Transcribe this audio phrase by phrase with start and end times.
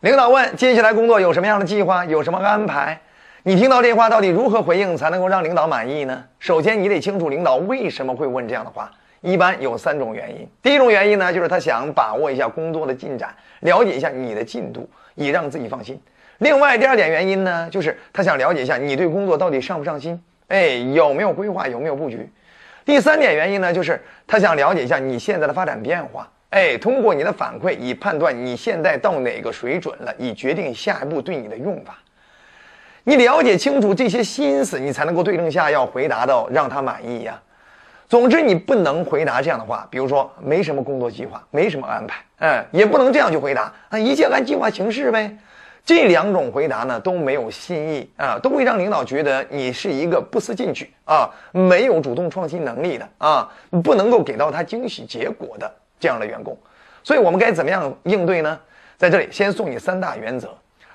[0.00, 2.06] 领导问：接下来工作有什么样的计划？
[2.06, 2.98] 有什么安排？
[3.42, 6.24] 你听到这话，到底如何回应才能够让领导满意呢？
[6.38, 8.90] 首先，你得清楚领导为什么会问这样的话。
[9.20, 10.48] 一般有三种原因。
[10.62, 13.28] 第一种原因呢，就是他想把握一下工作的进展，
[13.60, 16.00] 了解一下你的进度，以让自己放心。
[16.38, 22.26] 另外，第二点原因呢，就是他想了解一下你对工作到底上不上心，哎，有没有规划，有没有布局。
[22.86, 26.26] 第三点原因呢，就是他想了解一下你现在的发展变化。
[26.50, 31.98] 哎，通过你的反馈，以判断你现在到哪个水准了，以决定下一步对你的用法。
[33.04, 37.40] 你了解清楚这些心思，你才能够对症下药，回答到让他满意呀。
[38.08, 45.38] 总之，你不能回答这样的话，比如说没什么工作计划，没什么安排，嗯，也不能这样去回答啊，一切按计划行事呗。
[45.84, 53.48] 这两种回答呢都没有新意啊，都会让领导觉得你是一个不思进取啊，没有主动创新能力的啊，
[53.82, 55.72] 不能够给到他惊喜结果的。
[56.00, 56.58] 这样的员工，
[57.04, 58.58] 所以我们该怎么样应对呢？
[58.96, 60.52] 在这里先送你三大原则。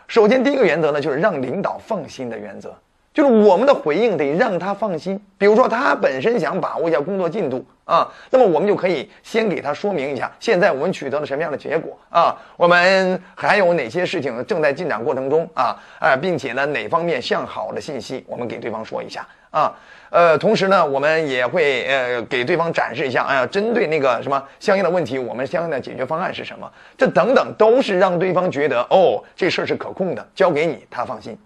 [0.08, 2.76] 首先，第一个原则呢，就是让领导放心的原则，
[3.16, 5.20] 就是我们的回应得让他放心。
[5.38, 19.74] 比如说，他本身想把握一下工作进度啊，那么我们就可以先给他说明一下，现在我们取得了什么样的结果啊，我们还有哪些事情正在进展过程中啊，啊，并且呢，哪方面向好的信息，我们给对方说一下啊。
[20.10, 26.70] 呃，同时呢，我们也会呃给对方展示一下，哎呀，针对那个什么相应的问题，我们相应的解决方案是什么？
[26.98, 31.38] 这等等都是让对方觉得哦，这事儿是可控的，交给你，他放心。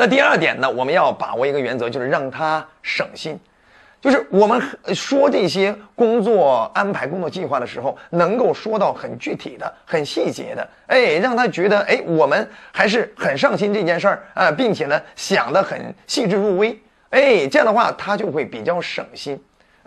[0.00, 3.36] 那第二点呢，我们要把握一个原则，就是让他省心，
[4.00, 4.62] 就是我们
[4.94, 16.80] 说这些工作安排、工作计划的时候，能够说到很具体的、很细节的，哎，让他觉得哎，我们还是很上心这件事儿啊，并且呢，想得很细致入微。
[17.10, 19.36] 哎，这样的话他就会比较省心，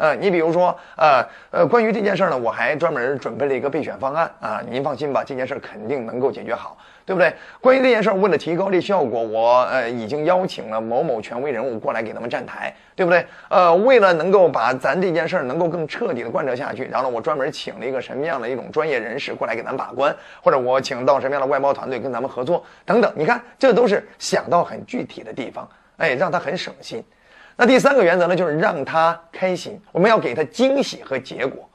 [0.01, 7.31] 呃，你比如说，呃呃，关于这件事呢，我还专门准备了一个备选方案啊，您放心吧，这件事肯定能够解决好，对不对？
[7.61, 13.23] 关于这件事，为了提高这效果，我呃已经邀请了某某权威人物过来给他们站台，对不对？
[13.47, 25.69] 呃，为了能够把咱这件事能够更彻底的贯彻下去，然后呢，我专门请了一个什么样的一种专业人士过来给咱把关，或者我请到什么样的外包团队跟咱们合作等等，你看，这都是想到很具体的地方。
[25.97, 27.03] 哎，让他很省心。
[27.55, 29.79] 那第三个原则呢，就是让他开心。
[29.91, 31.69] 我们要给他惊喜和结果，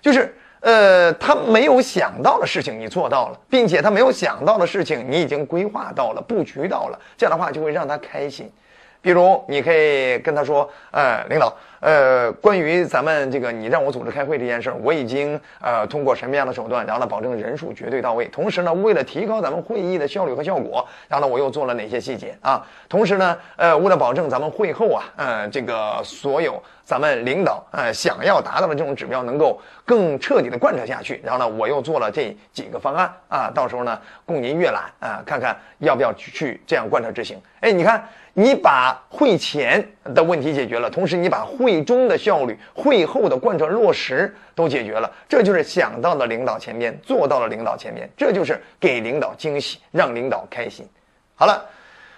[0.00, 6.98] 就是呃，他没有想到的事情你做到了，并且他没有想到的事情你已经规划到了、布局到了。
[7.16, 8.50] 这样的话就会让他开心。
[9.02, 11.54] 比如，你可以跟他说：“呃，领导，
[11.86, 18.24] 呃，关于咱们这个你让我组织开会这件事儿，我已经呃通过什么样的手段，然后呢保证人数绝对到位。
[18.26, 22.66] 同时呢，为了提高咱们会议的效率和效果，然后呢我又做了哪些细节啊？
[22.88, 37.40] 同时呢，呃，为了保证咱们会后啊，呃，这个所有咱们领导呃想要达到的这种指标能够更彻底的贯彻下去，然后呢我又做了这几个方案啊，到时候呢供您阅览啊，看看要不要去这样贯彻执行。
[37.60, 38.04] 哎，你看。”
[38.38, 39.82] 你把会前
[40.12, 50.88] 的问题解决了，同时你把会最终的效率、会后的贯彻落实都解决了，这就是想到了领导前面，做到了领导前面，这就是给领导惊喜，让领导开心。
[51.34, 51.62] 好了，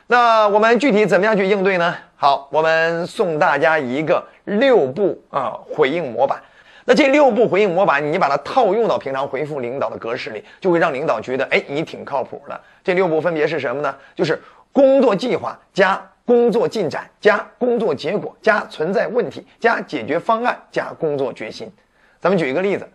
[0.07, 1.93] 那我们具体怎么样去应对呢？
[2.15, 6.41] 好，我们送大家一个六步啊回应模板。
[6.85, 12.61] 那这六步回应模板，你把它套用到平常回复领导的格式里，就会让领导觉得，哎，你挺靠谱的。
[12.85, 13.93] 这六步分别是什么呢？
[14.15, 14.41] 就是。
[14.71, 21.73] 工作计划加工作进展加工作结果加存在问题加解决方案加工作决心，
[22.21, 22.87] 咱们举一个例子，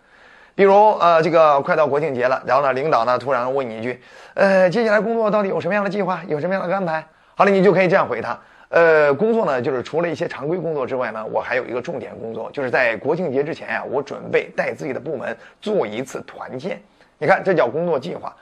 [0.54, 4.00] 比如呃这个快到国庆节了，然后呢领导呢突然问你一句，
[4.34, 7.04] 呃接下来工作到底有什么样的计划，有什么样的安排？
[7.34, 16.80] 好了，你就可以这样回他，呃工作呢就是除了一些常规工作之外呢，我还有一个重点工作，就是在国庆节之前呀，我准备带自己的部门做一次团建，
[17.18, 18.32] 你看这叫工作计划。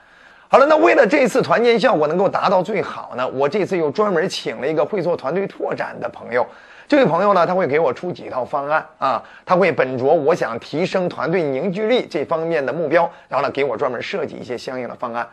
[0.53, 6.45] 好了，那为了这次团建效果能够达到最好呢，我这次又专门请了一个会做团队拓展的朋友。
[6.87, 15.27] 这位朋友呢，他会给我出几套方案啊，他会本着我想提升团队凝聚力这方面的目标，然后呢，给我专门设计一些相应的方案。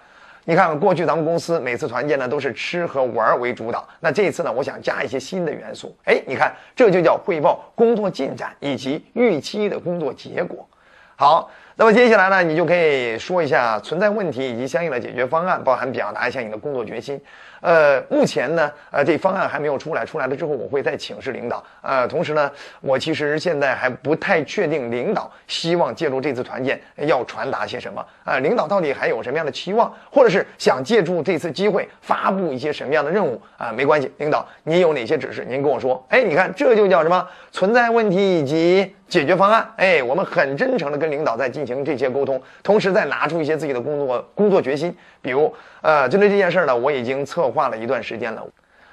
[0.46, 5.94] 你看，过去咱们公司每次团建呢都是吃和玩为主导，那这次呢，我想加一些新的元素。
[6.04, 10.66] 哎，你看，这就叫汇报工作进展以及预期的工作结果。
[11.14, 11.50] 好。
[11.80, 17.18] 那么接下来呢，你就可以说一下存在问题以及相应的解决方案，包含表达一下你的工作决心。
[17.62, 21.64] 呃，目前呢，呃，这方案还没有出来，出来了之后我会再请示领导。
[21.80, 22.50] 呃，同时呢，
[22.82, 28.04] 我其实现在还不太确定领导希望借助这次团建要传达些什么。
[28.24, 33.40] 啊，领导到底还有什么样的期望，或者是想借助这次机会发布一些什么样的任务？
[33.56, 36.04] 啊，没关系，领导您有哪些指示，您跟我说。
[36.10, 39.66] 哎，你看这就叫什么存在问题以及解决方案。
[39.76, 41.69] 哎，我们很真诚的跟领导在进行。
[41.74, 44.94] 行这些沟通，同时再拿出一些自己的工作工作决心。
[45.22, 48.44] 比如，呃，针对这件事儿呢，我已经策划了一段时间了，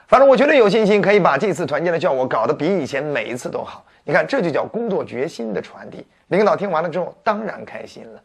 [0.08, 3.84] 反正我绝对有信心可以把这次团建的效果搞得比以前每一次都好。
[4.04, 6.06] 你看，这就叫工作决心的传递。
[6.28, 8.22] 领导听完了之后，当然开心了。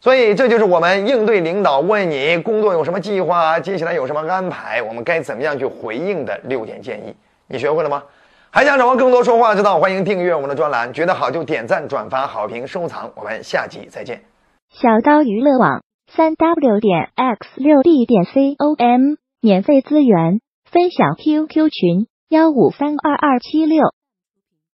[0.00, 7.14] 所以，这就是我们应对领导问你工作有什么计划，接下来有什么安排，我们该怎么样去回应的六点建议。
[7.46, 8.02] 你学会了吗？
[8.54, 10.92] 还想掌握更多说话之道，欢迎订阅我们的专栏。
[10.92, 13.10] 觉得好就点赞、转发、好评、收藏。
[13.16, 14.20] 我们下集再见。
[14.70, 20.38] 小刀娱乐网三 w 点 x 六 d 点 c o m 免费资源
[20.70, 23.82] 分享 QQ 群幺五三二二七六。